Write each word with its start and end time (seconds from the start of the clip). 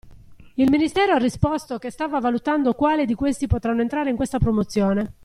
Il 0.57 0.71
ministero 0.71 1.13
ha 1.13 1.19
risposto 1.19 1.77
che 1.77 1.91
stava 1.91 2.19
valutando 2.19 2.73
quali 2.73 3.05
di 3.05 3.13
questi 3.13 3.45
potranno 3.45 3.81
entrare 3.81 4.09
in 4.09 4.15
questa 4.15 4.39
promozione. 4.39 5.13